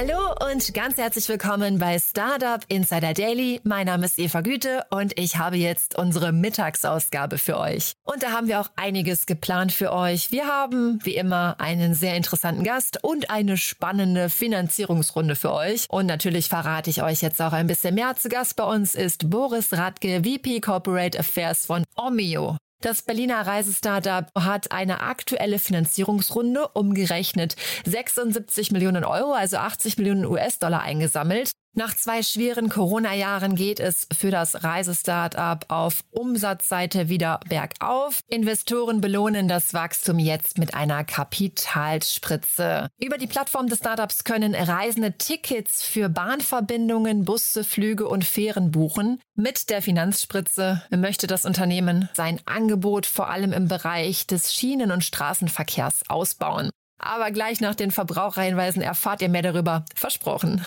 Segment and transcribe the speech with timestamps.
[0.00, 3.60] Hallo und ganz herzlich willkommen bei Startup Insider Daily.
[3.64, 7.94] Mein Name ist Eva Güte und ich habe jetzt unsere Mittagsausgabe für euch.
[8.04, 10.30] Und da haben wir auch einiges geplant für euch.
[10.30, 15.86] Wir haben wie immer einen sehr interessanten Gast und eine spannende Finanzierungsrunde für euch.
[15.90, 18.14] Und natürlich verrate ich euch jetzt auch ein bisschen mehr.
[18.14, 22.56] Zu Gast bei uns ist Boris Radke, VP Corporate Affairs von Omio.
[22.80, 30.82] Das Berliner Reisestartup hat eine aktuelle Finanzierungsrunde umgerechnet 76 Millionen Euro, also 80 Millionen US-Dollar
[30.82, 31.50] eingesammelt.
[31.78, 38.18] Nach zwei schweren Corona-Jahren geht es für das Reisestartup auf Umsatzseite wieder bergauf.
[38.26, 42.88] Investoren belohnen das Wachstum jetzt mit einer Kapitalspritze.
[42.98, 49.20] Über die Plattform des Startups können Reisende Tickets für Bahnverbindungen, Busse, Flüge und Fähren buchen.
[49.36, 55.04] Mit der Finanzspritze möchte das Unternehmen sein Angebot vor allem im Bereich des Schienen- und
[55.04, 56.70] Straßenverkehrs ausbauen.
[56.98, 59.84] Aber gleich nach den Verbraucherhinweisen erfahrt ihr mehr darüber.
[59.94, 60.66] Versprochen.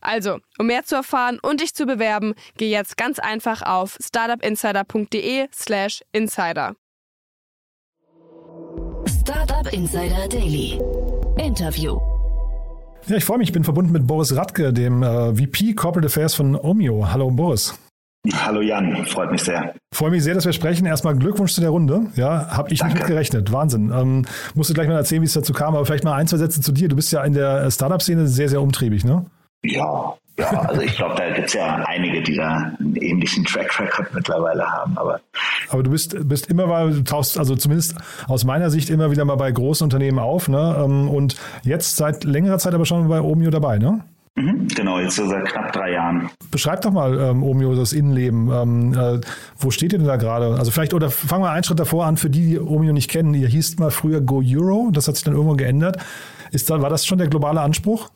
[0.00, 6.02] Also, um mehr zu erfahren und dich zu bewerben, geh jetzt ganz einfach auf startupinsider.de/slash
[6.12, 6.74] insider.
[9.06, 10.80] Startup Insider Daily.
[11.36, 11.98] Interview.
[13.06, 16.34] Ja, ich freue mich, ich bin verbunden mit Boris Radke, dem äh, VP Corporate Affairs
[16.34, 17.10] von Omio.
[17.10, 17.78] Hallo Boris.
[18.32, 19.74] Hallo Jan, freut mich sehr.
[19.94, 20.86] Freue mich sehr, dass wir sprechen.
[20.86, 22.06] Erstmal Glückwunsch zu der Runde.
[22.16, 22.94] Ja, habe ich Danke.
[22.94, 23.52] nicht mit gerechnet.
[23.52, 23.92] Wahnsinn.
[23.94, 26.38] Ähm, musst du gleich mal erzählen, wie es dazu kam, aber vielleicht mal ein, zwei
[26.38, 26.88] Sätze zu dir.
[26.88, 29.26] Du bist ja in der Startup-Szene sehr, sehr umtriebig, ne?
[29.64, 33.78] Ja, ja, also ich glaube, da gibt es ja einige, die da einen ähnlichen Track
[33.80, 35.20] Record mittlerweile haben, aber
[35.68, 37.96] Aber du bist, bist immer mal, du tauchst also zumindest
[38.28, 40.76] aus meiner Sicht immer wieder mal bei großen Unternehmen auf, ne?
[40.84, 44.04] Ähm, Und jetzt seit längerer Zeit aber schon bei Omio dabei, ne?
[44.36, 46.30] mhm, genau, jetzt so seit knapp drei Jahren.
[46.52, 48.50] Beschreib doch mal ähm, Omio das Innenleben.
[48.52, 49.20] Ähm, äh,
[49.58, 50.54] wo steht ihr denn da gerade?
[50.56, 53.34] Also vielleicht, oder fangen wir einen Schritt davor an, für die, die Omio nicht kennen.
[53.34, 55.96] Ihr hieß mal früher Go Euro, das hat sich dann irgendwann geändert.
[56.52, 58.08] Ist da, war das schon der globale Anspruch?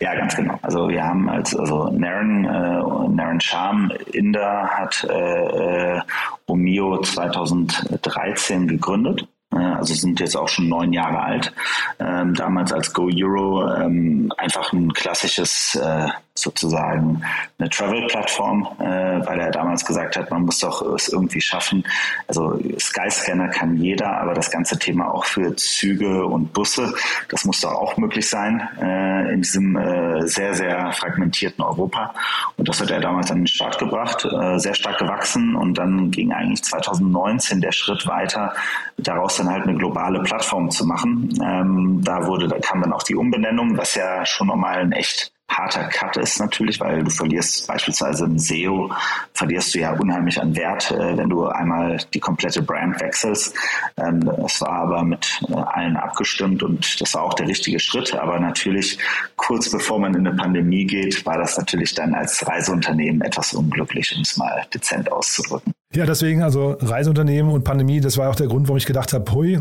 [0.00, 0.58] Ja, ganz genau.
[0.62, 6.00] Also wir haben als also Naren, äh, Naren Sham Inder hat äh, äh,
[6.46, 9.26] Omio 2013 gegründet.
[9.54, 11.52] Also sind jetzt auch schon neun Jahre alt.
[11.98, 17.22] Ähm, damals als Go Euro ähm, einfach ein klassisches äh, sozusagen
[17.58, 18.84] eine Travel-Plattform, äh,
[19.24, 21.84] weil er damals gesagt hat, man muss doch es irgendwie schaffen.
[22.26, 26.92] Also Skyscanner kann jeder, aber das ganze Thema auch für Züge und Busse,
[27.28, 32.12] das muss doch auch möglich sein äh, in diesem äh, sehr, sehr fragmentierten Europa.
[32.56, 36.10] Und das hat er damals an den Start gebracht, äh, sehr stark gewachsen und dann
[36.10, 38.54] ging eigentlich 2019 der Schritt weiter,
[38.96, 41.28] daraus dann halt eine globale Plattform zu machen.
[41.42, 45.32] Ähm, da wurde, da kam dann auch die Umbenennung, was ja schon nochmal ein echt
[45.48, 48.90] harter Cut ist natürlich, weil du verlierst beispielsweise im SEO,
[49.34, 53.54] verlierst du ja unheimlich an Wert, äh, wenn du einmal die komplette Brand wechselst.
[53.96, 58.14] Ähm, das war aber mit äh, allen abgestimmt und das war auch der richtige Schritt.
[58.14, 58.98] Aber natürlich,
[59.36, 64.14] kurz bevor man in eine Pandemie geht, war das natürlich dann als Reiseunternehmen etwas unglücklich,
[64.16, 65.72] um es mal dezent auszudrücken.
[65.94, 69.30] Ja, deswegen, also Reiseunternehmen und Pandemie, das war auch der Grund, warum ich gedacht habe,
[69.32, 69.60] hui,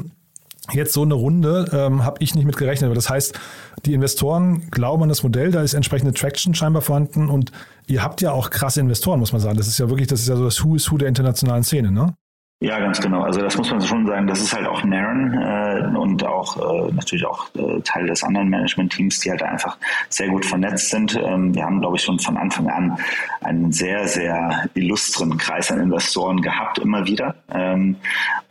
[0.72, 2.88] jetzt so eine Runde ähm, habe ich nicht mit gerechnet.
[2.88, 3.38] Aber das heißt,
[3.86, 7.52] die Investoren glauben an das Modell, da ist entsprechende Traction scheinbar vorhanden und
[7.88, 9.58] ihr habt ja auch krasse Investoren, muss man sagen.
[9.58, 11.92] Das ist ja wirklich, das ist ja so das Who is Who der internationalen Szene,
[11.92, 12.16] ne?
[12.64, 13.24] Ja, ganz genau.
[13.24, 14.26] Also das muss man schon sagen.
[14.26, 18.48] Das ist halt auch Naren äh, und auch äh, natürlich auch äh, Teil des anderen
[18.48, 19.78] Management-Teams, die halt einfach
[20.08, 21.14] sehr gut vernetzt sind.
[21.22, 22.98] Ähm, wir haben, glaube ich, schon von Anfang an
[23.42, 27.36] einen sehr, sehr illustren Kreis an Investoren gehabt, immer wieder.
[27.54, 27.98] Ähm,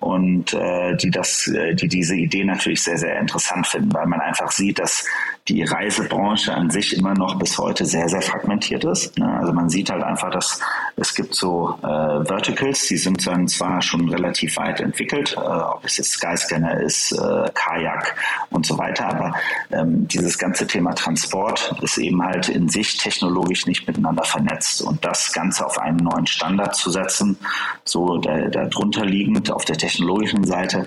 [0.01, 4.21] und äh, die das, äh, die diese Idee natürlich sehr, sehr interessant finden, weil man
[4.21, 5.07] einfach sieht, dass
[5.49, 9.19] die Reisebranche an sich immer noch bis heute sehr, sehr fragmentiert ist.
[9.19, 9.29] Ne?
[9.41, 10.61] Also man sieht halt einfach, dass
[10.95, 15.85] es gibt so äh, Verticals, die sind dann zwar schon relativ weit entwickelt, äh, ob
[15.85, 18.15] es jetzt Skyscanner ist, äh, Kajak
[18.51, 19.35] und so weiter, aber
[19.73, 25.05] ähm, dieses ganze Thema Transport ist eben halt in sich technologisch nicht miteinander vernetzt und
[25.05, 27.37] das Ganze auf einen neuen Standard zu setzen,
[27.85, 30.87] so darunter liegend auf der technologischen Seite,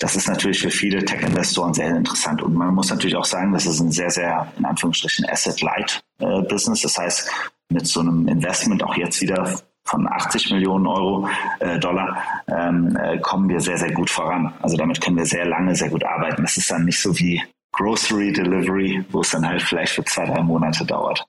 [0.00, 3.66] das ist natürlich für viele Tech-Investoren sehr interessant und man muss natürlich auch sagen, das
[3.66, 7.30] ist ein sehr, sehr in Anführungsstrichen Asset-Light-Business, das heißt
[7.70, 11.28] mit so einem Investment auch jetzt wieder von 80 Millionen Euro
[11.60, 14.52] äh, Dollar ähm, äh, kommen wir sehr, sehr gut voran.
[14.60, 16.42] Also damit können wir sehr lange, sehr gut arbeiten.
[16.42, 17.42] Das ist dann nicht so wie
[17.72, 21.24] Grocery Delivery, wo es dann halt vielleicht für zwei, drei Monate dauert.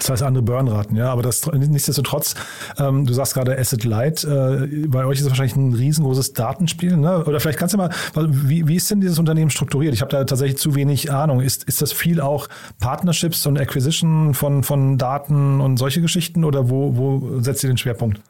[0.00, 2.34] Das heißt andere Burnraten, ja, aber das nichtsdestotrotz,
[2.78, 6.96] ähm, du sagst gerade Asset Light, äh, bei euch ist es wahrscheinlich ein riesengroßes Datenspiel,
[6.96, 7.22] ne?
[7.24, 9.92] Oder vielleicht kannst du mal, wie, wie ist denn dieses Unternehmen strukturiert?
[9.92, 11.40] Ich habe da tatsächlich zu wenig Ahnung.
[11.40, 12.48] Ist, ist das viel auch
[12.78, 17.76] Partnerships und Acquisition von, von Daten und solche Geschichten oder wo, wo setzt ihr den
[17.76, 18.20] Schwerpunkt?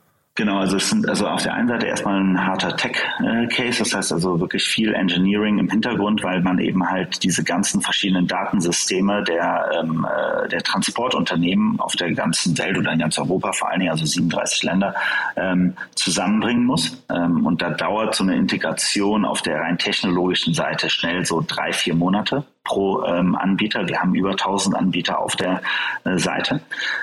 [0.41, 4.11] Genau, also es sind also auf der einen Seite erstmal ein harter Tech-Case, das heißt
[4.11, 9.71] also wirklich viel Engineering im Hintergrund, weil man eben halt diese ganzen verschiedenen Datensysteme der,
[9.79, 13.93] ähm, äh, der Transportunternehmen auf der ganzen Welt oder in ganz Europa vor allen Dingen,
[13.93, 14.95] also 37 Länder,
[15.37, 17.05] ähm, zusammenbringen muss.
[17.15, 21.75] Ähm, und da dauert so eine Integration auf der rein technologischen Seite schnell so drei,
[21.75, 23.89] vier Monate pro ähm, Anbieter.
[23.89, 25.63] Wir haben über 1000 Anbieter auf der
[26.05, 26.61] äh, Seite.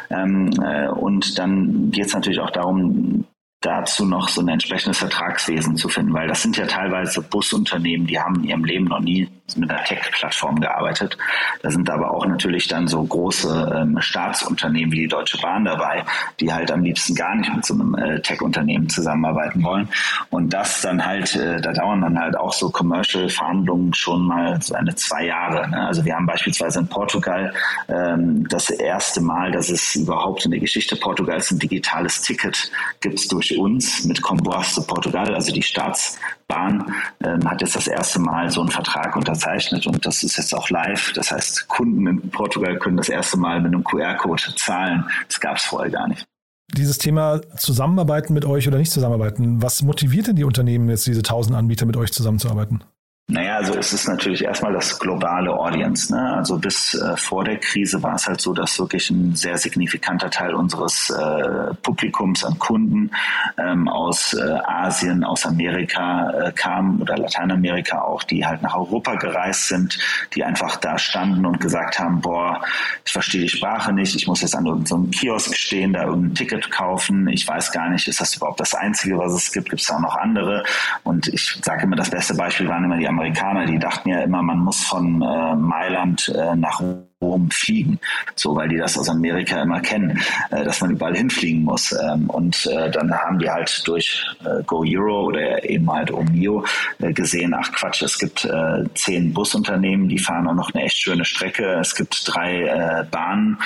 [0.09, 3.25] Ähm, äh, und dann geht es natürlich auch darum,
[3.61, 8.19] dazu noch so ein entsprechendes Vertragswesen zu finden, weil das sind ja teilweise Busunternehmen, die
[8.19, 11.17] haben in ihrem Leben noch nie mit einer Tech-Plattform gearbeitet.
[11.61, 16.03] Da sind aber auch natürlich dann so große ähm, Staatsunternehmen wie die Deutsche Bahn dabei,
[16.39, 19.87] die halt am liebsten gar nicht mit so einem äh, Tech-Unternehmen zusammenarbeiten wollen.
[20.29, 24.75] Und das dann halt, äh, da dauern dann halt auch so Commercial-Verhandlungen schon mal so
[24.75, 25.69] eine zwei Jahre.
[25.69, 25.87] Ne?
[25.87, 27.53] Also wir haben beispielsweise in Portugal
[27.87, 32.69] ähm, das erste Mal, dass es überhaupt in der Geschichte Portugals ein digitales Ticket
[32.99, 36.91] gibt durch uns mit Comboas de Portugal, also die Staatsbahn
[37.23, 40.53] ähm, hat jetzt das erste Mal so einen Vertrag unter unterzeichnet und das ist jetzt
[40.55, 41.13] auch live.
[41.13, 45.05] Das heißt, Kunden in Portugal können das erste Mal mit einem QR-Code zahlen.
[45.27, 46.25] Das gab es vorher gar nicht.
[46.73, 51.19] Dieses Thema Zusammenarbeiten mit euch oder nicht zusammenarbeiten, was motiviert denn die Unternehmen jetzt, diese
[51.19, 52.83] 1000 Anbieter mit euch zusammenzuarbeiten?
[53.29, 56.15] Naja, also es ist natürlich erstmal das globale Audience.
[56.15, 56.35] Ne?
[56.37, 60.29] Also bis äh, vor der Krise war es halt so, dass wirklich ein sehr signifikanter
[60.29, 63.11] Teil unseres äh, Publikums an Kunden
[63.57, 69.15] ähm, aus äh, Asien, aus Amerika äh, kam oder Lateinamerika auch, die halt nach Europa
[69.15, 69.99] gereist sind,
[70.33, 72.61] die einfach da standen und gesagt haben, boah,
[73.03, 76.71] ich verstehe die Sprache nicht, ich muss jetzt an irgendeinem Kiosk stehen, da irgendein Ticket
[76.71, 79.91] kaufen, ich weiß gar nicht, ist das überhaupt das Einzige, was es gibt, gibt es
[79.91, 80.63] auch noch andere?
[81.03, 84.43] Und ich sage immer, das beste Beispiel waren immer die Amerikaner, die dachten ja immer,
[84.43, 86.81] man muss von äh, Mailand äh, nach
[87.19, 87.99] Rom fliegen,
[88.35, 90.19] so weil die das aus Amerika immer kennen,
[90.51, 91.91] äh, dass man überall hinfliegen muss.
[91.91, 96.63] Ähm, und äh, dann haben die halt durch äh, Go Euro oder eben halt Omio
[96.99, 100.97] äh, gesehen, ach Quatsch, es gibt äh, zehn Busunternehmen, die fahren auch noch eine echt
[100.97, 101.65] schöne Strecke.
[101.79, 103.57] Es gibt drei äh, Bahnen,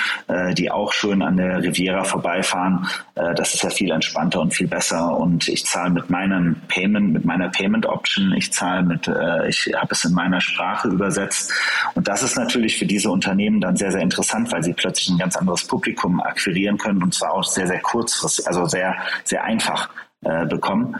[0.56, 2.86] die auch schön an der Riviera vorbeifahren.
[3.14, 5.16] Das ist ja viel entspannter und viel besser.
[5.16, 9.10] Und ich zahle mit meinem Payment, mit meiner Payment Option, ich zahle mit,
[9.48, 11.52] ich habe es in meiner Sprache übersetzt.
[11.94, 15.08] Und das ist natürlich für diese Unternehmen Unternehmen dann sehr, sehr interessant, weil sie plötzlich
[15.08, 19.42] ein ganz anderes Publikum akquirieren können und zwar auch sehr, sehr kurzfristig, also sehr, sehr
[19.44, 19.88] einfach
[20.24, 20.94] äh, bekommen.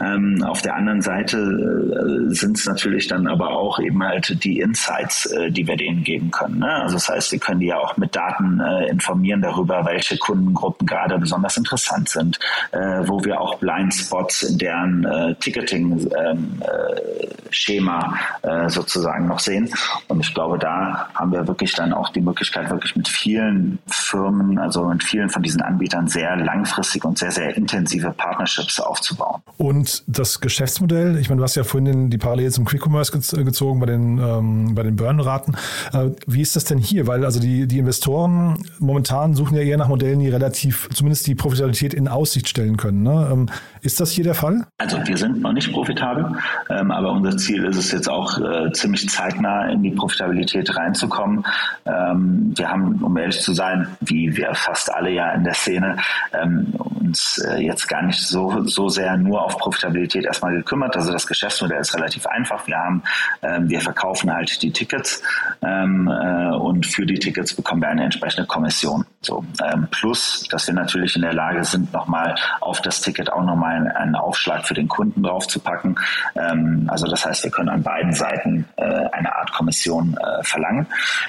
[0.00, 4.60] Ähm, auf der anderen Seite äh, sind es natürlich dann aber auch eben halt die
[4.60, 6.60] Insights, äh, die wir denen geben können.
[6.60, 6.72] Ne?
[6.72, 10.86] Also das heißt, wir können die ja auch mit Daten äh, informieren darüber, welche Kundengruppen
[10.86, 12.38] gerade besonders interessant sind,
[12.70, 15.04] äh, wo wir auch Blindspots in deren
[15.40, 19.68] Ticketing-Schema ähm, sozusagen noch sehen.
[20.06, 24.56] Und ich glaube, da haben wir wirklich dann auch die Möglichkeit, wirklich mit vielen Firmen,
[24.58, 29.42] also mit vielen von diesen Anbietern sehr langfristig und sehr, sehr intensive Partnerships Partnerships aufzubauen.
[29.56, 33.80] Und das Geschäftsmodell, ich meine, du hast ja vorhin die Parallele zum Quick Commerce gezogen
[33.80, 35.56] bei den, ähm, bei den Burn-Raten.
[35.92, 37.06] Äh, wie ist das denn hier?
[37.06, 41.34] Weil also die, die Investoren momentan suchen ja eher nach Modellen, die relativ zumindest die
[41.34, 43.02] Profitabilität in Aussicht stellen können.
[43.02, 43.28] Ne?
[43.32, 43.46] Ähm,
[43.80, 44.66] ist das hier der Fall?
[44.78, 46.36] Also wir sind noch nicht profitabel,
[46.70, 51.44] ähm, aber unser Ziel ist es jetzt auch äh, ziemlich zeitnah in die Profitabilität reinzukommen.
[51.86, 55.96] Ähm, wir haben, um ehrlich zu sein, wie wir fast alle ja in der Szene,
[56.32, 56.74] ähm,
[57.08, 60.96] uns äh, jetzt gar nicht so, so sehr nur auf Profitabilität erstmal gekümmert.
[60.96, 62.66] Also das Geschäftsmodell ist relativ einfach.
[62.66, 63.02] Wir haben,
[63.42, 65.22] ähm, wir verkaufen halt die Tickets
[65.62, 69.04] ähm, äh, und für die Tickets bekommen wir eine entsprechende Kommission.
[69.20, 73.42] So, ähm, plus, dass wir natürlich in der Lage sind, nochmal auf das Ticket auch
[73.42, 75.98] nochmal einen Aufschlag für den Kunden draufzupacken.
[76.36, 80.86] Ähm, also das heißt, wir können an beiden Seiten äh, eine Art Kommission äh, verlangen.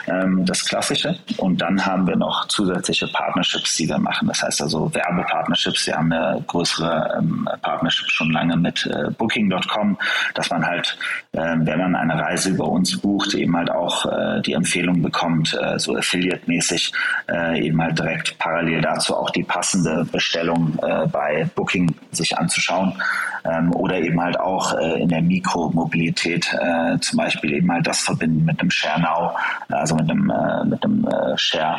[0.07, 1.17] Ähm, das Klassische.
[1.37, 4.27] Und dann haben wir noch zusätzliche Partnerships, die wir machen.
[4.27, 5.87] Das heißt also Werbepartnerships.
[5.87, 9.97] Wir haben eine größere ähm, Partnership schon lange mit äh, Booking.com,
[10.33, 10.97] dass man halt,
[11.33, 15.57] äh, wenn man eine Reise über uns bucht, eben halt auch äh, die Empfehlung bekommt,
[15.61, 16.91] äh, so Affiliate-mäßig
[17.29, 22.93] äh, eben halt direkt parallel dazu auch die passende Bestellung äh, bei Booking sich anzuschauen
[23.45, 27.99] ähm, oder eben halt auch äh, in der Mikromobilität äh, zum Beispiel eben halt das
[27.99, 29.31] verbinden mit einem Share Now,
[29.69, 31.77] also mit einem, äh, mit einem äh, Share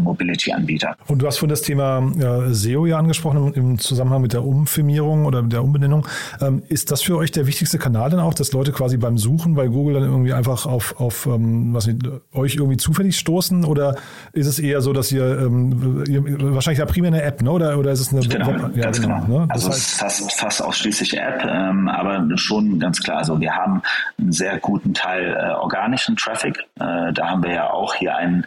[0.00, 0.96] Mobility Anbieter.
[1.08, 2.02] Und du hast vorhin das Thema
[2.50, 6.06] SEO ja angesprochen im Zusammenhang mit der Umfirmierung oder der Umbenennung.
[6.40, 9.54] Ähm, ist das für euch der wichtigste Kanal dann auch, dass Leute quasi beim Suchen
[9.54, 12.00] bei Google dann irgendwie einfach auf, auf ähm, was nicht,
[12.32, 13.96] euch irgendwie zufällig stoßen oder
[14.32, 16.22] ist es eher so, dass ihr, ähm, ihr
[16.54, 17.50] wahrscheinlich ja primär eine App, ne?
[17.50, 18.76] Oder, oder ist es eine genau, Web?
[18.76, 19.20] Ja, ganz genau.
[19.20, 19.40] genau.
[19.40, 19.46] Ne?
[19.50, 23.18] Also es ist fast, fast ausschließlich App, ähm, aber schon ganz klar.
[23.18, 23.82] Also wir haben
[24.18, 26.58] einen sehr guten Teil äh, organischen Traffic.
[26.78, 28.46] Äh, da haben wir ja auch hier einen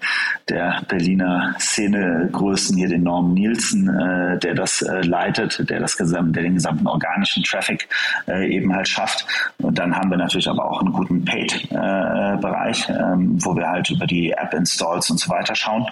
[0.49, 6.33] der Berliner Szenegrößen, hier den Norm Nielsen, äh, der das äh, leitet, der das gesamte,
[6.33, 7.87] der den gesamten organischen Traffic
[8.27, 9.25] äh, eben halt schafft.
[9.57, 14.05] Und dann haben wir natürlich aber auch einen guten Paid-Bereich, ähm, wo wir halt über
[14.05, 15.85] die App-Installs und so weiter schauen.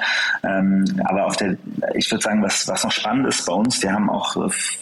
[0.44, 1.58] Ähm, aber auf der,
[1.96, 4.36] ich würde sagen, was, was noch spannend ist bei uns, wir haben auch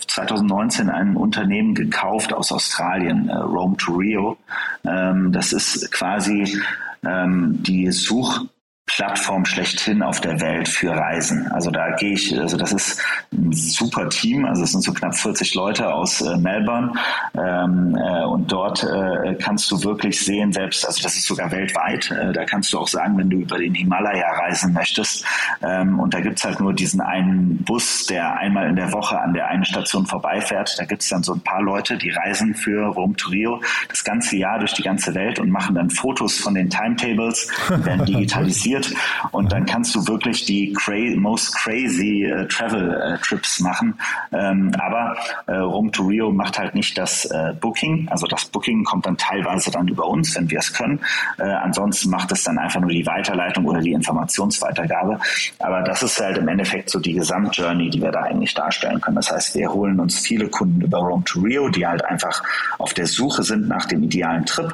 [0.07, 4.37] 2019 ein Unternehmen gekauft aus Australien, äh, Rome to Rio.
[4.85, 6.59] Ähm, das ist quasi
[7.03, 8.45] ähm, die Such
[8.88, 11.47] Plattform schlechthin auf der Welt für Reisen.
[11.51, 15.15] Also da gehe ich, also das ist ein super Team, also es sind so knapp
[15.15, 16.93] 40 Leute aus äh, Melbourne.
[17.33, 22.11] Ähm, äh, und dort äh, kannst du wirklich sehen, selbst, also das ist sogar weltweit,
[22.11, 25.25] äh, da kannst du auch sagen, wenn du über den Himalaya reisen möchtest.
[25.63, 29.33] Ähm, und da gibt's halt nur diesen einen Bus, der einmal in der Woche an
[29.33, 33.15] der einen Station vorbeifährt, da gibt's dann so ein paar Leute, die reisen für Rom
[33.15, 36.69] to Rio das ganze Jahr durch die ganze Welt und machen dann Fotos von den
[36.69, 38.93] Timetables, werden digitalisiert organisiert
[39.31, 43.97] und dann kannst du wirklich die cra most crazy äh, Travel äh, Trips machen.
[44.31, 45.15] Ähm, aber
[45.47, 49.17] äh, Rome to Rio macht halt nicht das äh, Booking, also das Booking kommt dann
[49.17, 51.00] teilweise dann über uns, wenn wir es können.
[51.38, 55.19] Äh, ansonsten macht es dann einfach nur die Weiterleitung oder die Informationsweitergabe.
[55.59, 59.15] Aber das ist halt im Endeffekt so die Gesamtjourney, die wir da eigentlich darstellen können.
[59.15, 62.43] Das heißt, wir holen uns viele Kunden über Rome to Rio, die halt einfach
[62.77, 64.73] auf der Suche sind nach dem idealen Trip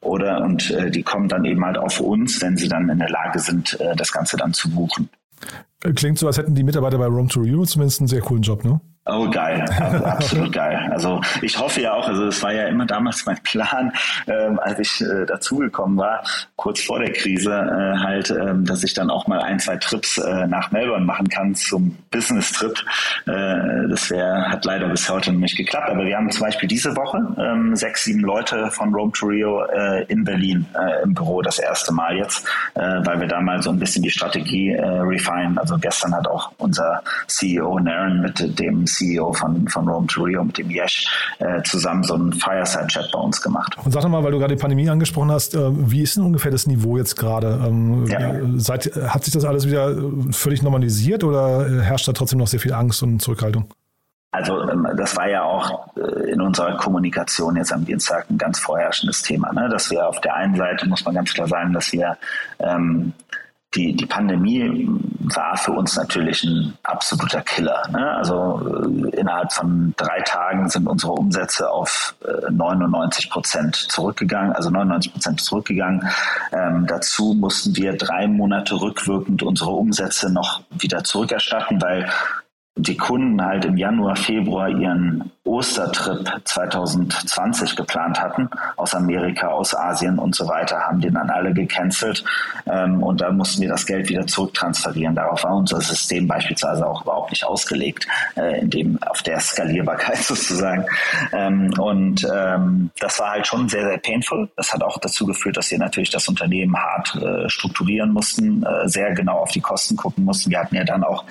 [0.00, 3.08] oder und äh, die kommen dann eben halt auf uns, wenn sie dann in der
[3.08, 5.08] Lage sind, äh, das Ganze dann zu buchen.
[5.94, 8.64] Klingt so, als hätten die Mitarbeiter bei Roam to Rio zumindest einen sehr coolen Job,
[8.64, 8.80] ne?
[9.10, 9.64] Oh, geil.
[9.78, 10.88] Also, absolut geil.
[10.92, 13.92] Also ich hoffe ja auch, also es war ja immer damals mein Plan,
[14.26, 16.22] ähm, als ich äh, dazugekommen war,
[16.56, 20.18] kurz vor der Krise, äh, halt, ähm, dass ich dann auch mal ein, zwei Trips
[20.18, 22.76] äh, nach Melbourne machen kann zum Business-Trip.
[23.26, 25.88] Äh, das wär, hat leider bis heute noch nicht geklappt.
[25.88, 29.64] Aber wir haben zum Beispiel diese Woche ähm, sechs, sieben Leute von Rome to Rio
[29.64, 33.62] äh, in Berlin äh, im Büro das erste Mal jetzt, äh, weil wir da mal
[33.62, 35.54] so ein bisschen die Strategie äh, refine.
[35.56, 40.44] Also gestern hat auch unser CEO Naren mit dem CEO von, von Rome to Rio,
[40.44, 41.06] mit dem Yesh,
[41.38, 43.76] äh, zusammen so einen Fireside-Chat bei uns gemacht.
[43.84, 46.24] Und sag doch mal, weil du gerade die Pandemie angesprochen hast, äh, wie ist denn
[46.24, 47.60] ungefähr das Niveau jetzt gerade?
[47.66, 48.34] Ähm, ja.
[48.56, 49.94] seit, hat sich das alles wieder
[50.30, 53.72] völlig normalisiert oder herrscht da trotzdem noch sehr viel Angst und Zurückhaltung?
[54.30, 58.58] Also ähm, das war ja auch äh, in unserer Kommunikation jetzt am Dienstag ein ganz
[58.58, 59.68] vorherrschendes Thema, ne?
[59.70, 62.18] dass wir auf der einen Seite, muss man ganz klar sagen, dass wir
[62.58, 63.14] ähm,
[63.74, 64.88] die, die Pandemie
[65.34, 67.82] war für uns natürlich ein absoluter Killer.
[67.90, 68.12] Ne?
[68.16, 74.70] Also äh, innerhalb von drei Tagen sind unsere Umsätze auf äh, 99 Prozent zurückgegangen, also
[74.70, 76.08] 99 Prozent zurückgegangen.
[76.52, 82.08] Ähm, dazu mussten wir drei Monate rückwirkend unsere Umsätze noch wieder zurückerstatten, weil
[82.76, 90.18] die Kunden halt im Januar, Februar ihren Ostertrip 2020 geplant hatten, aus Amerika, aus Asien
[90.18, 92.22] und so weiter, haben den dann alle gecancelt
[92.66, 95.14] ähm, und da mussten wir das Geld wieder zurücktransferieren.
[95.14, 100.18] Darauf war unser System beispielsweise auch überhaupt nicht ausgelegt, äh, in dem auf der Skalierbarkeit
[100.18, 100.84] sozusagen.
[101.32, 104.50] Ähm, und ähm, das war halt schon sehr, sehr painful.
[104.56, 108.88] Das hat auch dazu geführt, dass wir natürlich das Unternehmen hart äh, strukturieren mussten, äh,
[108.88, 110.50] sehr genau auf die Kosten gucken mussten.
[110.50, 111.24] Wir hatten ja dann auch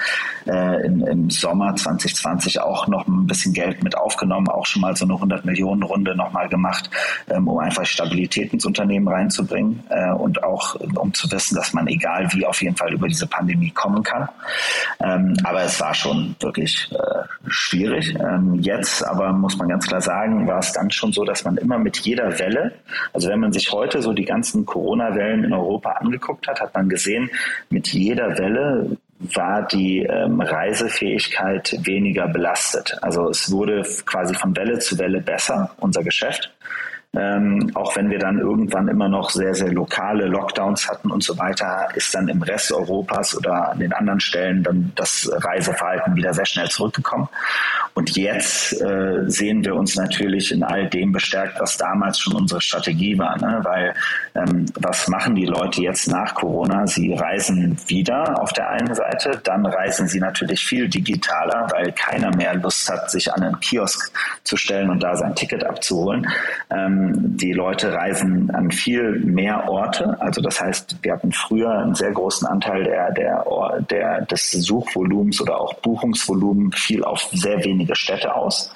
[0.48, 4.96] äh, in, im Sommer 2020 auch noch ein bisschen Geld mit aufgenommen, auch schon mal
[4.96, 6.90] so eine 100 Millionen Runde nochmal gemacht,
[7.30, 11.88] ähm, um einfach Stabilität ins Unternehmen reinzubringen äh, und auch um zu wissen, dass man
[11.88, 14.30] egal wie auf jeden Fall über diese Pandemie kommen kann.
[15.02, 18.16] Ähm, aber es war schon wirklich äh, schwierig.
[18.16, 21.58] Ähm, jetzt aber muss man ganz klar sagen, war es dann schon so, dass man
[21.58, 22.72] immer mit jeder Welle,
[23.14, 26.88] also wenn man sich heute so die ganzen Corona-Wellen in Europa angeguckt hat, hat man
[26.88, 27.30] gesehen,
[27.70, 32.98] mit jeder Welle war die ähm, Reisefähigkeit weniger belastet.
[33.02, 36.52] Also es wurde quasi von Welle zu Welle besser, unser Geschäft.
[37.18, 41.38] Ähm, auch wenn wir dann irgendwann immer noch sehr, sehr lokale Lockdowns hatten und so
[41.38, 46.34] weiter, ist dann im Rest Europas oder an den anderen Stellen dann das Reiseverhalten wieder
[46.34, 47.28] sehr schnell zurückgekommen.
[47.96, 52.62] Und jetzt äh, sehen wir uns natürlich in all dem bestärkt, was damals schon unsere
[52.62, 53.38] Strategie war.
[53.40, 53.62] Ne?
[53.64, 53.96] Weil
[54.36, 56.86] ähm, was machen die Leute jetzt nach Corona?
[56.86, 62.36] Sie reisen wieder auf der einen Seite, dann reisen sie natürlich viel digitaler, weil keiner
[62.36, 64.12] mehr Lust hat, sich an einen Kiosk
[64.44, 66.28] zu stellen und da sein Ticket abzuholen.
[66.70, 70.20] Ähm, die Leute reisen an viel mehr Orte.
[70.20, 73.46] Also das heißt, wir hatten früher einen sehr großen Anteil der, der,
[73.90, 78.72] der, des Suchvolumens oder auch Buchungsvolumen fiel auf sehr wenige Städte aus.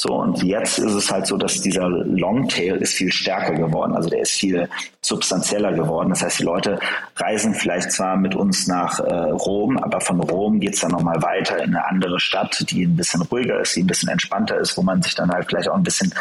[0.00, 3.94] So, und jetzt ist es halt so, dass dieser Longtail ist viel stärker geworden.
[3.94, 4.66] Also der ist viel
[5.02, 6.08] substanzieller geworden.
[6.08, 6.78] Das heißt, die Leute
[7.16, 11.20] reisen vielleicht zwar mit uns nach äh, Rom, aber von Rom geht es dann nochmal
[11.20, 14.74] weiter in eine andere Stadt, die ein bisschen ruhiger ist, die ein bisschen entspannter ist,
[14.78, 16.14] wo man sich dann halt vielleicht auch ein bisschen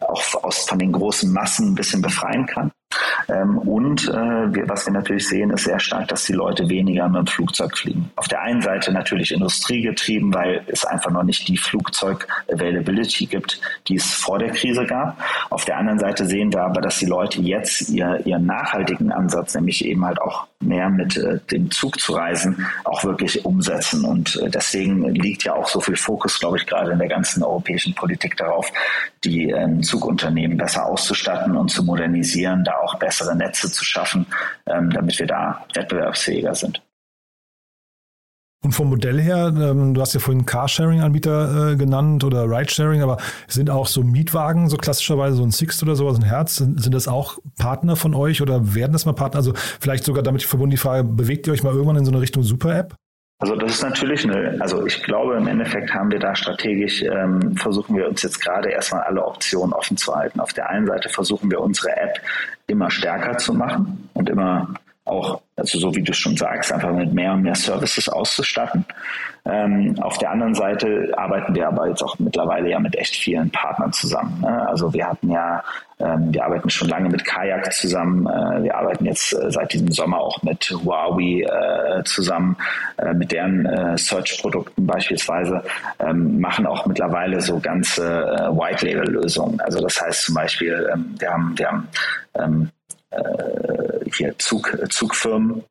[0.00, 2.72] auch aus, von den großen Massen ein bisschen befreien kann.
[3.28, 7.08] Ähm, und äh, wir, was wir natürlich sehen, ist sehr stark, dass die Leute weniger
[7.08, 8.10] mit dem Flugzeug fliegen.
[8.16, 13.96] Auf der einen Seite natürlich industriegetrieben, weil es einfach noch nicht die Flugzeug-Availability gibt, die
[13.96, 15.18] es vor der Krise gab.
[15.50, 19.54] Auf der anderen Seite sehen wir aber, dass die Leute jetzt ihr, ihren nachhaltigen Ansatz,
[19.54, 24.04] nämlich eben halt auch mehr mit äh, dem Zug zu reisen, auch wirklich umsetzen.
[24.04, 27.42] Und äh, deswegen liegt ja auch so viel Fokus, glaube ich, gerade in der ganzen
[27.42, 28.72] europäischen Politik darauf,
[29.24, 34.26] die äh, Zugunternehmen besser auszustatten und zu modernisieren, da auch bessere Netze zu schaffen,
[34.66, 36.80] ähm, damit wir da wettbewerbsfähiger sind.
[38.66, 43.18] Und vom Modell her, ähm, du hast ja vorhin Carsharing-Anbieter äh, genannt oder Ridesharing, aber
[43.46, 46.92] sind auch so Mietwagen, so klassischerweise so ein Sixt oder sowas, ein Herz, sind, sind
[46.92, 49.36] das auch Partner von euch oder werden das mal Partner?
[49.36, 52.20] Also vielleicht sogar damit verbunden die Frage, bewegt ihr euch mal irgendwann in so eine
[52.20, 52.96] Richtung Super-App?
[53.38, 57.56] Also das ist natürlich eine, also ich glaube im Endeffekt haben wir da strategisch, ähm,
[57.56, 60.40] versuchen wir uns jetzt gerade erstmal alle Optionen offen zu halten.
[60.40, 62.18] Auf der einen Seite versuchen wir unsere App
[62.66, 64.74] immer stärker zu machen und immer
[65.06, 68.84] auch, also so wie du schon sagst, einfach mit mehr und mehr Services auszustatten.
[69.44, 73.48] Ähm, auf der anderen Seite arbeiten wir aber jetzt auch mittlerweile ja mit echt vielen
[73.50, 74.40] Partnern zusammen.
[74.40, 74.68] Ne?
[74.68, 75.62] Also wir hatten ja,
[76.00, 78.26] ähm, wir arbeiten schon lange mit Kajak zusammen.
[78.26, 82.56] Äh, wir arbeiten jetzt äh, seit diesem Sommer auch mit Huawei äh, zusammen,
[82.96, 85.62] äh, mit deren äh, Search-Produkten beispielsweise,
[86.00, 89.60] ähm, machen auch mittlerweile so ganze äh, White-Label-Lösungen.
[89.60, 91.88] Also das heißt zum Beispiel, ähm, wir haben, wir haben
[92.34, 92.70] ähm,
[93.10, 95.64] äh, hier Zug, Zugfirmen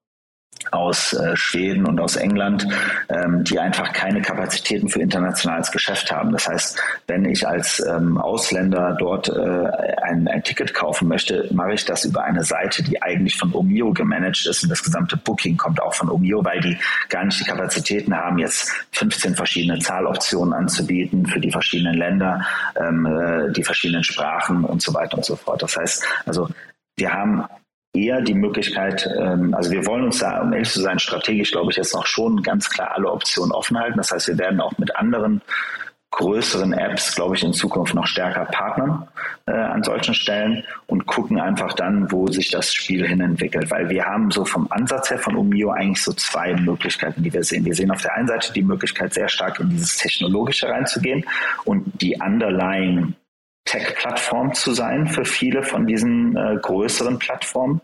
[0.72, 2.68] aus äh, Schweden und aus England,
[3.10, 6.32] ähm, die einfach keine Kapazitäten für internationales Geschäft haben.
[6.32, 9.68] Das heißt, wenn ich als ähm, Ausländer dort äh,
[10.04, 13.94] ein, ein Ticket kaufen möchte, mache ich das über eine Seite, die eigentlich von Omio
[13.94, 16.78] gemanagt ist und das gesamte Booking kommt auch von Omio, weil die
[17.10, 22.46] gar nicht die Kapazitäten haben, jetzt 15 verschiedene Zahloptionen anzubieten für die verschiedenen Länder,
[22.76, 25.62] ähm, äh, die verschiedenen Sprachen und so weiter und so fort.
[25.62, 26.50] Das heißt, also
[26.98, 27.46] wir haben
[27.96, 31.72] eher die Möglichkeit, ähm, also wir wollen uns da, um ehrlich zu sein, strategisch, glaube
[31.72, 33.98] ich, jetzt noch schon ganz klar alle Optionen offen halten.
[33.98, 35.42] Das heißt, wir werden auch mit anderen
[36.16, 39.08] größeren Apps, glaube ich, in Zukunft noch stärker partnern
[39.48, 43.70] äh, an solchen Stellen und gucken einfach dann, wo sich das Spiel hin entwickelt.
[43.70, 47.44] Weil wir haben so vom Ansatz her von Umio eigentlich so zwei Möglichkeiten, die wir
[47.44, 47.66] sehen.
[47.66, 51.26] Wir sehen auf der einen Seite die Möglichkeit, sehr stark in dieses Technologische reinzugehen
[51.66, 53.16] und die underlying
[53.66, 57.82] Tech-Plattform zu sein für viele von diesen äh, größeren Plattformen.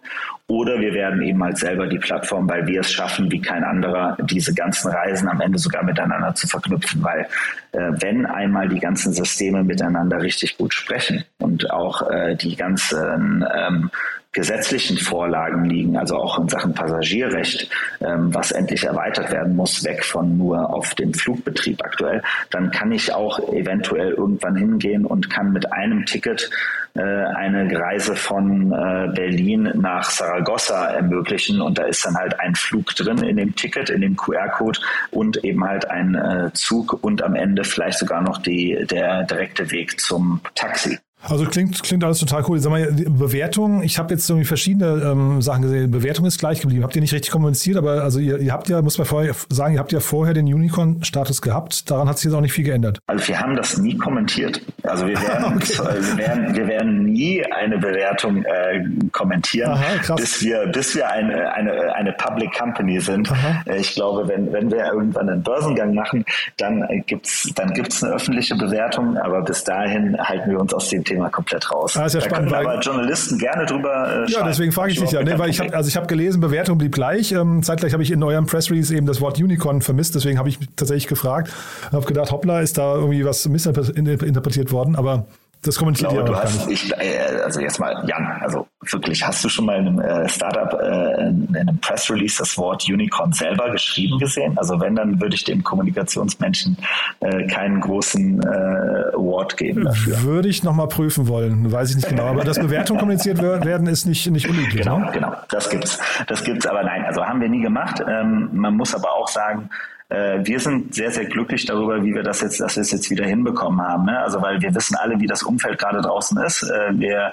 [0.48, 4.17] Oder wir werden eben halt selber die Plattform, weil wir es schaffen, wie kein anderer,
[4.24, 7.04] diese ganzen Reisen am Ende sogar miteinander zu verknüpfen.
[7.04, 7.28] Weil
[7.72, 13.46] äh, wenn einmal die ganzen Systeme miteinander richtig gut sprechen und auch äh, die ganzen
[13.54, 13.89] ähm,
[14.34, 20.06] gesetzlichen Vorlagen liegen, also auch in Sachen Passagierrecht, ähm, was endlich erweitert werden muss, weg
[20.06, 25.52] von nur auf den Flugbetrieb aktuell, dann kann ich auch eventuell irgendwann hingehen und kann
[25.52, 26.50] mit einem Ticket
[26.94, 32.56] äh, eine Reise von äh, Berlin nach Saragossa ermöglichen und da ist dann halt ein
[32.56, 34.80] Flug drin in dem Ticket, in dem QR-Code
[35.12, 39.72] und eben halt ein äh, Zug und am Ende vielleicht sogar noch die, der direkte
[39.72, 40.98] Weg zum Taxi.
[41.24, 42.60] Also klingt, klingt alles total cool.
[42.60, 45.92] Sag mal, Bewertung, ich habe jetzt irgendwie verschiedene ähm, Sachen gesehen.
[45.92, 46.84] Bewertung ist gleich geblieben.
[46.84, 49.76] Habt ihr nicht richtig kommuniziert, aber also ihr, ihr habt ja, muss man vorher sagen,
[49.76, 51.90] ihr habt ja vorher den Unicorn-Status gehabt.
[51.92, 53.00] Daran hat sich jetzt auch nicht viel geändert.
[53.08, 54.62] Also wir haben das nie kommentiert.
[54.84, 55.78] Also wir werden, okay.
[55.78, 61.54] wir werden, wir werden nie eine Bewertung äh, kommentieren, Aha, bis wir, bis wir eine,
[61.54, 63.32] eine, eine Public Company sind.
[63.32, 63.64] Aha.
[63.68, 66.26] Äh, ich glaube, wenn, wenn wir irgendwann einen Börsengang machen,
[66.58, 71.04] dann gibt's dann gibt's eine öffentliche Bewertung, aber bis dahin halten wir uns aus dem
[71.04, 71.97] Thema komplett raus.
[71.97, 75.00] Ah, ist ja da spannend, können aber Journalisten gerne drüber äh, Ja, deswegen frage ich
[75.00, 77.32] dich ja, ne, weil ich habe also ich habe gelesen, Bewertung blieb gleich.
[77.32, 80.50] Ähm, zeitgleich habe ich in eurem Press Release eben das Wort Unicorn vermisst, deswegen habe
[80.50, 81.52] ich tatsächlich gefragt,
[81.91, 85.26] habe gedacht, hoppla, ist da irgendwie was missinterpretiert worden, aber
[85.63, 86.67] das kommentiert ihr auch gar nicht.
[86.69, 90.28] Ich, äh, also jetzt mal, Jan, also wirklich, hast du schon mal in einem äh,
[90.28, 94.58] Startup, äh, in einem Press Release das Wort Unicorn selber geschrieben gesehen?
[94.58, 96.78] Also wenn, dann würde ich dem Kommunikationsmenschen
[97.19, 100.24] äh, keinen großen Award geben dafür.
[100.24, 102.26] Würde ich nochmal prüfen wollen, weiß ich nicht genau.
[102.26, 104.82] Aber dass Bewertungen kommuniziert werden, ist nicht, nicht unüblich.
[104.82, 105.10] Genau, ne?
[105.13, 105.34] genau.
[105.50, 106.00] Das gibt's.
[106.28, 108.02] Das gibt's, aber nein, also haben wir nie gemacht.
[108.08, 109.69] Ähm, man muss aber auch sagen,
[110.12, 113.26] wir sind sehr, sehr glücklich darüber, wie wir das jetzt, dass wir es jetzt wieder
[113.26, 114.06] hinbekommen haben.
[114.06, 114.19] Ne?
[114.19, 116.63] Also weil wir wissen alle, wie das Umfeld gerade draußen ist.
[116.63, 117.32] Äh, wir,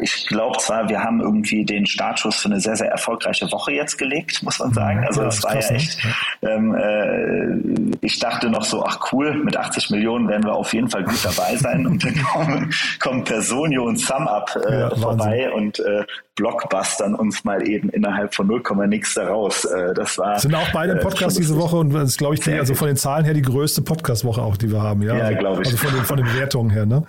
[0.00, 3.98] ich glaube zwar, wir haben irgendwie den Startschuss für eine sehr, sehr erfolgreiche Woche jetzt
[3.98, 5.04] gelegt, muss man sagen.
[5.06, 5.76] Also ja, das war ja ne?
[5.76, 6.06] echt.
[6.42, 10.88] Ähm, äh, ich dachte noch so, ach cool, mit 80 Millionen werden wir auf jeden
[10.88, 11.86] Fall gut dabei sein.
[11.86, 16.04] Und dann kommen, kommen Personio und SumUp äh, ja, vorbei und äh,
[16.36, 19.64] Blockbustern uns mal eben innerhalb von 0, nix da raus.
[19.64, 20.38] Äh, das war.
[20.38, 22.88] Sind auch beide äh, Podcasts diese Woche und das ist, glaube ich, die, also von
[22.88, 25.02] den Zahlen her die größte Podcast-Woche auch, die wir haben.
[25.02, 25.68] Ja, ja also, glaube ich.
[25.68, 27.02] Also von den, von den Bewertungen her, ne?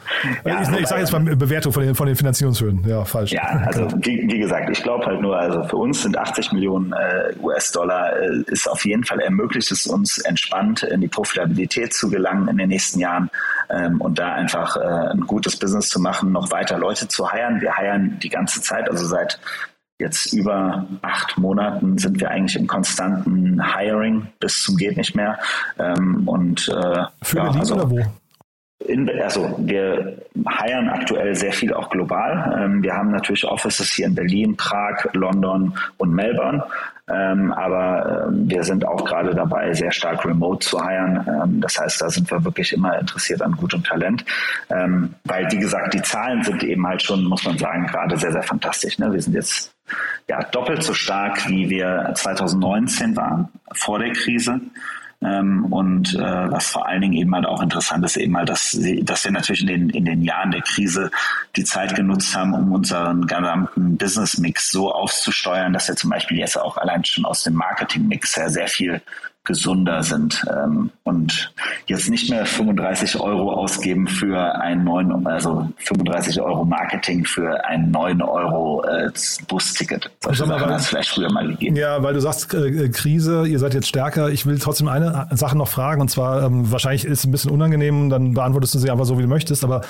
[0.46, 2.84] Ja, ich, ich sage jetzt mal Bewertung von den, von den Finanzierungshöhen.
[2.88, 3.34] Ja, falsch.
[3.34, 6.94] Ja, also wie, wie gesagt, ich glaube halt nur, also für uns sind 80 Millionen
[6.94, 12.10] äh, US-Dollar äh, ist auf jeden Fall ermöglicht es uns entspannt in die Profitabilität zu
[12.10, 13.30] gelangen in den nächsten Jahren
[13.70, 17.62] ähm, und da einfach äh, ein gutes Business zu machen, noch weiter Leute zu heiren.
[17.62, 19.40] Wir heiern die ganze Zeit, also seit
[20.00, 25.40] jetzt über acht Monaten sind wir eigentlich im konstanten Hiring bis zum geht nicht mehr.
[25.80, 28.06] Ähm, und äh, für ja, Berlin also, oder wo?
[28.86, 32.56] In, also wir heiern aktuell sehr viel auch global.
[32.58, 36.64] Ähm, wir haben natürlich Offices hier in Berlin, Prag, London und Melbourne.
[37.10, 41.26] Ähm, aber ähm, wir sind auch gerade dabei, sehr stark remote zu heiren.
[41.28, 44.26] Ähm, das heißt, da sind wir wirklich immer interessiert an gutem Talent.
[44.70, 48.34] Ähm, weil, wie gesagt, die Zahlen sind eben halt schon, muss man sagen, gerade sehr,
[48.34, 49.00] sehr fantastisch.
[49.00, 49.12] Ne?
[49.12, 49.74] Wir sind jetzt
[50.28, 54.60] ja doppelt so stark, wie wir 2019 waren, vor der Krise.
[55.20, 58.72] Ähm, und äh, was vor allen Dingen eben halt auch interessant ist, eben halt, dass,
[58.72, 61.10] sie, dass wir natürlich in den, in den Jahren der Krise
[61.56, 66.60] die Zeit genutzt haben, um unseren gesamten Business-Mix so aufzusteuern, dass wir zum Beispiel jetzt
[66.60, 69.02] auch allein schon aus dem Marketing-Mix her sehr viel
[69.48, 71.54] gesunder sind ähm, und
[71.88, 77.90] jetzt nicht mehr 35 Euro ausgeben für ein 9, also 35 Euro Marketing für ein
[77.90, 79.10] 9 Euro äh,
[79.48, 80.12] Busticket.
[80.22, 81.78] Solche Sachen hat es vielleicht früher mal gegeben.
[81.78, 84.30] Ja, weil du sagst äh, äh, Krise, ihr seid jetzt stärker.
[84.30, 87.52] Ich will trotzdem eine Sache noch fragen und zwar, ähm, wahrscheinlich ist es ein bisschen
[87.52, 89.82] unangenehm, dann beantwortest du sie einfach so, wie du möchtest, aber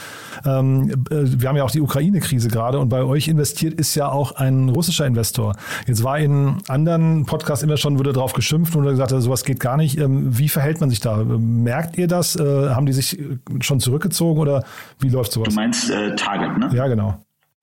[0.45, 4.09] ähm, äh, wir haben ja auch die Ukraine-Krise gerade und bei euch investiert ist ja
[4.09, 5.55] auch ein russischer Investor.
[5.87, 9.77] Jetzt war in anderen Podcasts immer schon, wurde darauf geschimpft und gesagt, sowas geht gar
[9.77, 9.97] nicht.
[9.97, 11.17] Ähm, wie verhält man sich da?
[11.17, 12.35] Merkt ihr das?
[12.35, 13.17] Äh, haben die sich
[13.61, 14.63] schon zurückgezogen oder
[14.99, 15.49] wie läuft sowas?
[15.49, 16.69] Du meinst äh, Target, ne?
[16.73, 17.17] Ja, genau.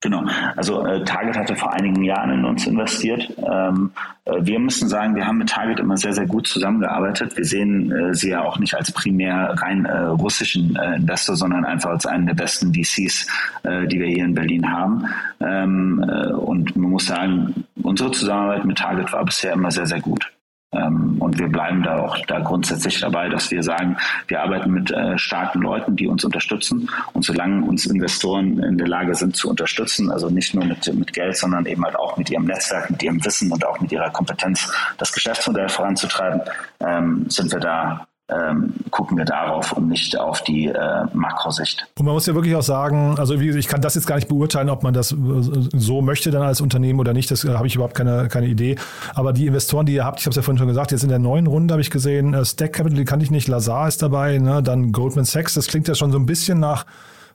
[0.05, 0.23] Genau.
[0.55, 3.27] Also äh, Target hatte vor einigen Jahren in uns investiert.
[3.37, 3.89] Ähm,
[4.25, 7.35] äh, wir müssen sagen, wir haben mit Target immer sehr, sehr gut zusammengearbeitet.
[7.35, 11.65] Wir sehen äh, sie ja auch nicht als primär rein äh, russischen äh, Investor, sondern
[11.65, 13.27] einfach als einen der besten VCs,
[13.63, 15.05] äh, die wir hier in Berlin haben.
[15.39, 16.05] Ähm,
[16.37, 20.34] und man muss sagen, unsere Zusammenarbeit mit Target war bisher immer sehr, sehr gut.
[20.75, 24.91] Ähm, und wir bleiben da auch da grundsätzlich dabei, dass wir sagen, wir arbeiten mit
[24.91, 26.89] äh, starken Leuten, die uns unterstützen.
[27.13, 31.13] Und solange uns Investoren in der Lage sind zu unterstützen, also nicht nur mit, mit
[31.13, 34.09] Geld, sondern eben halt auch mit ihrem Netzwerk, mit ihrem Wissen und auch mit ihrer
[34.09, 36.41] Kompetenz, das Geschäftsmodell voranzutreiben,
[36.79, 41.85] ähm, sind wir da ähm, gucken wir darauf und nicht auf die äh, Makrosicht.
[41.97, 44.27] Und man muss ja wirklich auch sagen, also wie, ich kann das jetzt gar nicht
[44.27, 47.67] beurteilen, ob man das äh, so möchte dann als Unternehmen oder nicht, das äh, habe
[47.67, 48.77] ich überhaupt keine, keine Idee.
[49.13, 51.09] Aber die Investoren, die ihr habt, ich habe es ja vorhin schon gesagt, jetzt in
[51.09, 54.01] der neuen Runde habe ich gesehen, äh, Stack Capital, die kannte ich nicht, Lazar ist
[54.01, 54.63] dabei, ne?
[54.63, 56.85] dann Goldman Sachs, das klingt ja schon so ein bisschen nach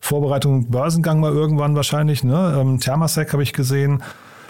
[0.01, 2.57] Vorbereitung Börsengang mal irgendwann wahrscheinlich, ne?
[2.59, 4.03] Ähm, Thermasec habe ich gesehen.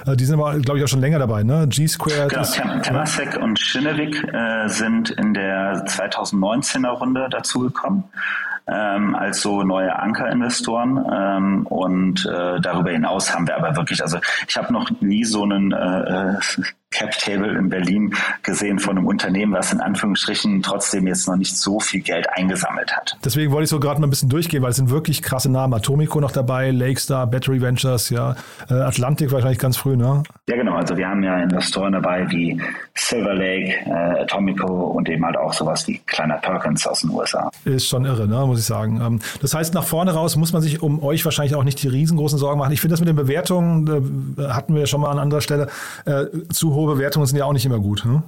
[0.06, 1.66] Äh, die sind aber, glaube ich, auch schon länger dabei, ne?
[1.68, 2.30] G-Squared.
[2.30, 8.04] Genau, Temasek und Schinnewick äh, sind in der 2019er Runde dazugekommen.
[8.66, 14.18] Ähm, als so neue Ankerinvestoren ähm, und äh, darüber hinaus haben wir aber wirklich, also
[14.46, 16.36] ich habe noch nie so einen äh, äh
[16.92, 21.78] Cap-Table in Berlin gesehen von einem Unternehmen, was in Anführungsstrichen trotzdem jetzt noch nicht so
[21.78, 23.16] viel Geld eingesammelt hat.
[23.24, 25.72] Deswegen wollte ich so gerade mal ein bisschen durchgehen, weil es sind wirklich krasse Namen.
[25.72, 28.34] Atomico noch dabei, Lakestar, Battery Ventures, ja,
[28.68, 30.24] äh, Atlantic wahrscheinlich ganz früh, ne?
[30.48, 30.74] Ja, genau.
[30.74, 32.60] Also wir haben ja Investoren dabei wie
[32.94, 37.50] Silver Lake, äh, Atomico und eben halt auch sowas wie Kleiner Perkins aus den USA.
[37.64, 39.00] Ist schon irre, ne, muss ich sagen.
[39.00, 41.88] Ähm, das heißt, nach vorne raus muss man sich um euch wahrscheinlich auch nicht die
[41.88, 42.72] riesengroßen Sorgen machen.
[42.72, 45.68] Ich finde das mit den Bewertungen, äh, hatten wir schon mal an anderer Stelle,
[46.04, 48.04] äh, zu hohe Bewertungen sind ja auch nicht immer gut.
[48.04, 48.22] Ne?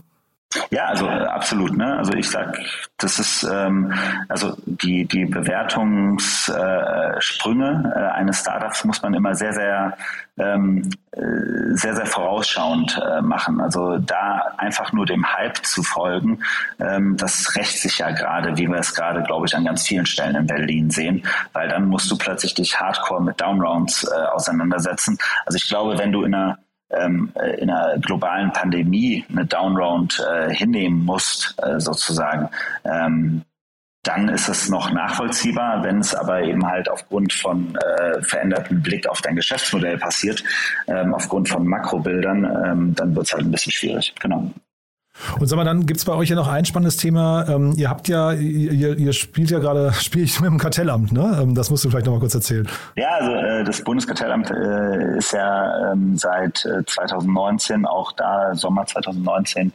[0.70, 1.76] Ja, also äh, absolut.
[1.76, 1.96] Ne?
[1.96, 2.58] Also ich sag,
[2.98, 3.92] das ist ähm,
[4.28, 9.96] also die die Bewertungssprünge äh, eines Startups muss man immer sehr sehr
[10.38, 11.20] ähm, äh,
[11.74, 13.60] sehr sehr vorausschauend äh, machen.
[13.60, 16.42] Also da einfach nur dem Hype zu folgen,
[16.80, 20.06] ähm, das rächt sich ja gerade, wie wir es gerade, glaube ich, an ganz vielen
[20.06, 25.18] Stellen in Berlin sehen, weil dann musst du plötzlich dich Hardcore mit Downrounds äh, auseinandersetzen.
[25.46, 26.58] Also ich glaube, wenn du in einer
[26.98, 32.48] ähm, äh, in einer globalen Pandemie eine Downround äh, hinnehmen musst, äh, sozusagen,
[32.84, 33.42] ähm,
[34.02, 35.84] dann ist es noch nachvollziehbar.
[35.84, 40.42] Wenn es aber eben halt aufgrund von äh, verändertem Blick auf dein Geschäftsmodell passiert,
[40.88, 44.12] ähm, aufgrund von Makrobildern, ähm, dann wird es halt ein bisschen schwierig.
[44.20, 44.50] Genau.
[45.38, 47.46] Und sag mal, dann gibt es bei euch ja noch ein spannendes Thema.
[47.48, 51.38] Ähm, ihr habt ja, ihr, ihr spielt ja gerade, spiele ich mit dem Kartellamt, ne?
[51.42, 52.66] Ähm, das musst du vielleicht noch mal kurz erzählen.
[52.96, 58.86] Ja, also äh, das Bundeskartellamt äh, ist ja ähm, seit äh, 2019, auch da Sommer
[58.86, 59.72] 2019,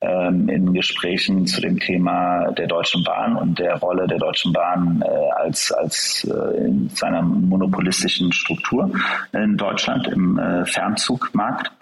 [0.00, 5.02] ähm, in Gesprächen zu dem Thema der Deutschen Bahn und der Rolle der Deutschen Bahn
[5.04, 8.92] äh, als, als äh, in seiner monopolistischen Struktur
[9.32, 11.72] in Deutschland im äh, Fernzugmarkt.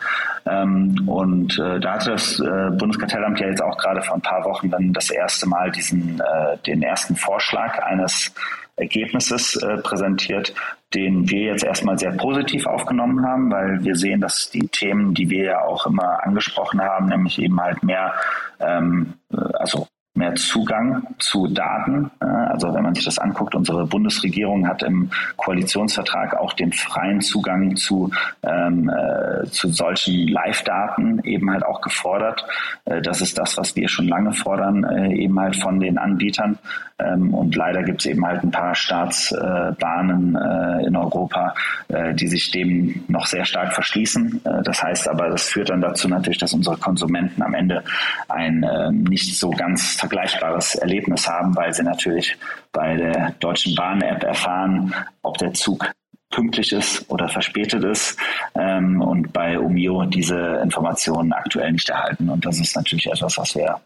[0.47, 4.45] Ähm, und äh, da hatte das äh, Bundeskartellamt ja jetzt auch gerade vor ein paar
[4.45, 8.33] Wochen dann das erste Mal diesen, äh, den ersten Vorschlag eines
[8.77, 10.55] Ergebnisses äh, präsentiert,
[10.95, 15.31] den wir jetzt erstmal sehr positiv aufgenommen haben, weil wir sehen, dass die Themen, die
[15.31, 18.15] wir ja auch immer angesprochen haben, nämlich eben halt mehr,
[18.61, 22.11] ähm, äh, also mehr Zugang zu Daten.
[22.21, 27.77] Also wenn man sich das anguckt, unsere Bundesregierung hat im Koalitionsvertrag auch den freien Zugang
[27.77, 28.11] zu,
[28.43, 32.47] ähm, äh, zu solchen Live-Daten eben halt auch gefordert.
[32.85, 36.59] Äh, das ist das, was wir schon lange fordern, äh, eben halt von den Anbietern.
[36.99, 41.55] Ähm, und leider gibt es eben halt ein paar Staatsbahnen äh, in Europa,
[41.89, 44.41] äh, die sich dem noch sehr stark verschließen.
[44.45, 47.85] Äh, das heißt aber, das führt dann dazu natürlich, dass unsere Konsumenten am Ende
[48.29, 52.37] ein ähm, nicht so ganz vergleichbares Erlebnis haben, weil sie natürlich
[52.73, 55.91] bei der Deutschen Bahn-App erfahren, ob der Zug
[56.31, 58.19] pünktlich ist oder verspätet ist
[58.55, 62.29] ähm, und bei Umio diese Informationen aktuell nicht erhalten.
[62.29, 63.81] Und das ist natürlich etwas, was wir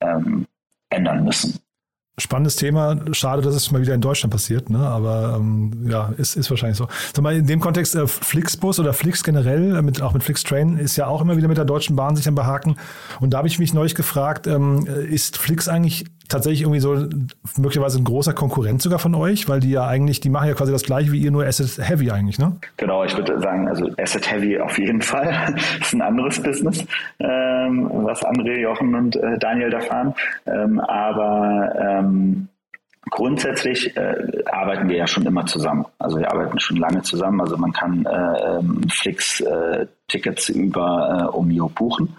[0.00, 0.46] ähm,
[0.90, 1.58] ändern müssen.
[2.18, 2.96] Spannendes Thema.
[3.12, 4.80] Schade, dass es mal wieder in Deutschland passiert, ne?
[4.80, 6.88] aber ähm, ja, ist, ist wahrscheinlich so.
[7.14, 10.78] Sag mal, in dem Kontext, äh, Flixbus oder Flix generell, äh, mit, auch mit Flixtrain,
[10.78, 12.76] ist ja auch immer wieder mit der Deutschen Bahn sich am Behaken.
[13.20, 17.08] Und da habe ich mich neulich gefragt, ähm, ist Flix eigentlich tatsächlich irgendwie so
[17.56, 20.72] möglicherweise ein großer Konkurrent sogar von euch, weil die ja eigentlich, die machen ja quasi
[20.72, 22.56] das gleiche wie ihr, nur Asset Heavy eigentlich, ne?
[22.76, 25.54] Genau, ich würde sagen, also Asset Heavy auf jeden Fall.
[25.78, 26.84] das ist ein anderes Business,
[27.18, 30.14] ähm, was André, Jochen und äh, Daniel da fahren.
[30.46, 32.48] Ähm, aber ähm,
[33.10, 35.86] Grundsätzlich äh, arbeiten wir ja schon immer zusammen.
[35.98, 37.40] Also wir arbeiten schon lange zusammen.
[37.40, 42.16] Also man kann äh, ähm, Flix äh, Tickets über äh, Omio buchen.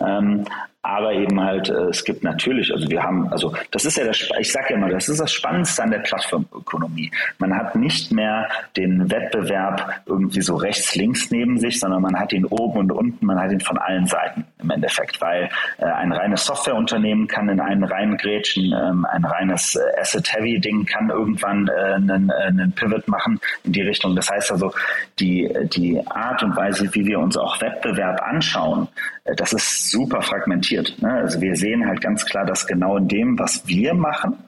[0.00, 0.44] Ähm,
[0.88, 4.26] aber eben halt, äh, es gibt natürlich, also wir haben, also das ist ja das,
[4.38, 7.10] ich sage ja immer, das ist das Spannendste an der Plattformökonomie.
[7.38, 12.32] Man hat nicht mehr den Wettbewerb irgendwie so rechts, links neben sich, sondern man hat
[12.32, 16.10] ihn oben und unten, man hat ihn von allen Seiten im Endeffekt, weil äh, ein
[16.10, 21.94] reines Softwareunternehmen kann in einen rein grätschen, ähm, ein reines äh, Asset-Heavy-Ding kann irgendwann äh,
[21.94, 24.16] einen, äh, einen Pivot machen in die Richtung.
[24.16, 24.72] Das heißt also,
[25.18, 28.88] die, die Art und Weise, wie wir uns auch Wettbewerb anschauen,
[29.36, 31.00] das ist super fragmentiert.
[31.00, 31.12] Ne?
[31.12, 34.38] Also wir sehen halt ganz klar, dass genau in dem, was wir machen,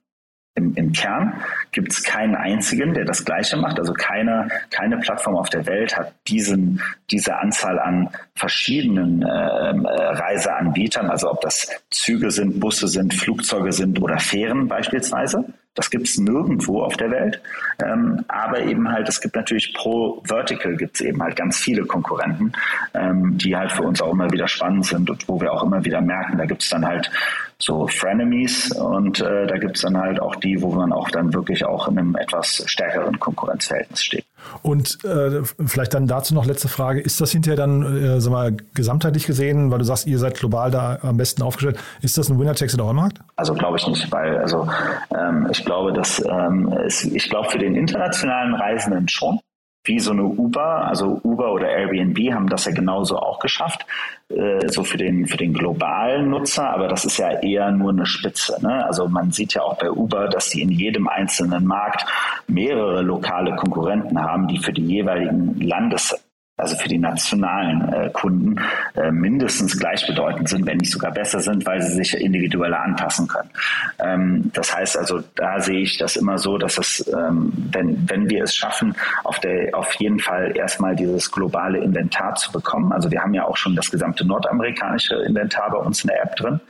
[0.57, 1.41] im, im Kern
[1.71, 3.79] gibt es keinen einzigen, der das Gleiche macht.
[3.79, 9.89] Also keine, keine Plattform auf der Welt hat diesen, diese Anzahl an verschiedenen ähm, äh,
[9.89, 15.45] Reiseanbietern, also ob das Züge sind, Busse sind, Flugzeuge sind oder Fähren beispielsweise.
[15.75, 17.41] Das gibt es nirgendwo auf der Welt.
[17.83, 21.85] Ähm, aber eben halt, es gibt natürlich pro Vertical gibt es eben halt ganz viele
[21.85, 22.53] Konkurrenten,
[22.93, 25.85] ähm, die halt für uns auch immer wieder spannend sind und wo wir auch immer
[25.85, 27.11] wieder merken, da gibt es dann halt
[27.59, 31.33] so Frenemies und äh, da gibt es dann halt auch die, wo man auch dann
[31.33, 34.25] wirklich auch in einem etwas stärkeren Konkurrenzverhältnis steht.
[34.63, 38.57] Und äh, vielleicht dann dazu noch letzte Frage, ist das hinterher dann, äh, sag mal,
[38.75, 42.39] gesamtheitlich gesehen, weil du sagst, ihr seid global da am besten aufgestellt, ist das ein
[42.39, 43.19] Winner-Takes-it-all-Markt?
[43.37, 44.69] Also glaube ich nicht, weil also
[45.17, 49.41] ähm, ich glaube, dass ähm, es, ich glaube für den internationalen Reisenden schon,
[49.85, 53.87] wie so eine Uber, also Uber oder Airbnb haben das ja genauso auch geschafft,
[54.29, 58.07] äh, so für den, für den globalen Nutzer, aber das ist ja eher nur eine
[58.07, 58.59] Spitze.
[58.63, 58.85] Ne?
[58.85, 62.05] Also man sieht ja auch bei Uber, dass die in jedem einzelnen Markt
[62.47, 66.15] mehrere lokale Konkurrenten haben, die für die jeweiligen Landes
[66.61, 68.57] also für die nationalen äh, Kunden
[68.95, 73.51] äh, mindestens gleichbedeutend sind, wenn nicht sogar besser sind, weil sie sich individueller anpassen können.
[73.99, 78.29] Ähm, das heißt also, da sehe ich das immer so, dass es, ähm, wenn, wenn
[78.29, 78.95] wir es schaffen,
[79.25, 82.93] auf, der, auf jeden Fall erstmal dieses globale Inventar zu bekommen.
[82.93, 86.37] Also wir haben ja auch schon das gesamte nordamerikanische Inventar bei uns in der App
[86.37, 86.61] drin.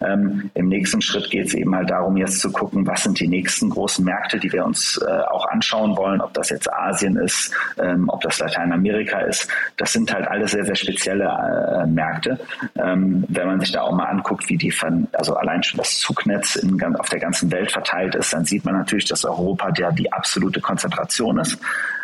[0.00, 3.28] Ähm, Im nächsten Schritt geht es eben halt darum, jetzt zu gucken, was sind die
[3.28, 7.52] nächsten großen Märkte, die wir uns äh, auch anschauen wollen, ob das jetzt Asien ist,
[7.78, 12.38] ähm, ob das Lateinamerika ist ist, das sind halt alles sehr, sehr spezielle äh, Märkte.
[12.76, 14.72] Ähm, wenn man sich da auch mal anguckt, wie die,
[15.12, 18.74] also allein schon das Zugnetz in, auf der ganzen Welt verteilt ist, dann sieht man
[18.74, 21.58] natürlich, dass Europa ja die absolute Konzentration ist.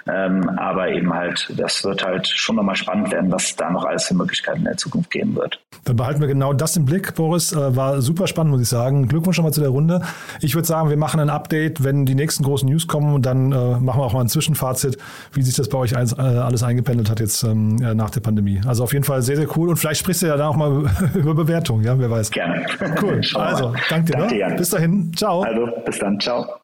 [0.06, 4.04] Ähm, aber eben halt, das wird halt schon nochmal spannend werden, was da noch alles
[4.04, 5.60] für Möglichkeiten in der Zukunft geben wird.
[5.84, 7.52] Dann behalten wir genau das im Blick, Boris.
[7.52, 9.08] Äh, war super spannend, muss ich sagen.
[9.08, 10.02] Glückwunsch schon mal zu der Runde.
[10.40, 13.52] Ich würde sagen, wir machen ein Update, wenn die nächsten großen News kommen und dann
[13.52, 14.98] äh, machen wir auch mal ein Zwischenfazit,
[15.32, 18.60] wie sich das bei euch alles, äh, alles eingependelt hat jetzt ähm, nach der Pandemie.
[18.66, 19.68] Also auf jeden Fall sehr, sehr cool.
[19.70, 22.30] Und vielleicht sprichst du ja da auch mal über Bewertung, ja, wer weiß.
[22.30, 22.66] Gerne.
[23.00, 23.20] Cool.
[23.34, 24.18] also, danke dir.
[24.18, 24.54] Danke, ne?
[24.56, 25.12] Bis dahin.
[25.14, 25.42] Ciao.
[25.42, 26.20] Also, bis dann.
[26.20, 26.63] Ciao.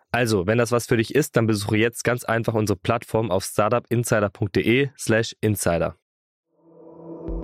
[0.11, 3.45] Also, wenn das was für dich ist, dann besuche jetzt ganz einfach unsere Plattform auf
[3.45, 5.95] startupinsider.de/slash insider.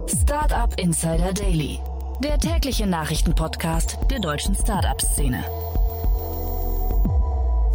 [0.08, 1.80] Startup Insider Daily,
[2.21, 5.43] der tägliche Nachrichtenpodcast der deutschen Startup-Szene.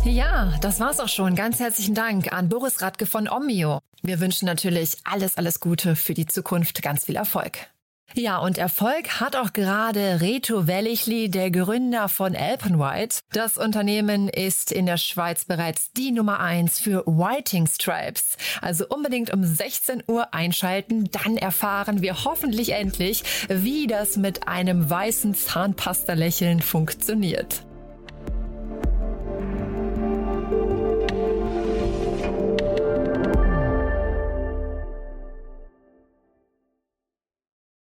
[0.04, 1.36] Ja, das war's auch schon.
[1.36, 3.78] Ganz herzlichen Dank an Boris Radke von Omio.
[4.02, 6.82] Wir wünschen natürlich alles, alles Gute für die Zukunft.
[6.82, 7.71] Ganz viel Erfolg.
[8.14, 13.20] Ja, und Erfolg hat auch gerade Reto Wellichli, der Gründer von Alpenwhite.
[13.32, 18.36] Das Unternehmen ist in der Schweiz bereits die Nummer eins für Whiting Stripes.
[18.60, 24.90] Also unbedingt um 16 Uhr einschalten, dann erfahren wir hoffentlich endlich, wie das mit einem
[24.90, 27.64] weißen Zahnpasta-Lächeln funktioniert.